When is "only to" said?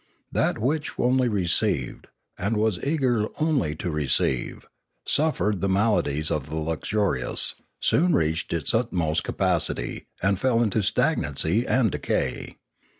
3.39-3.91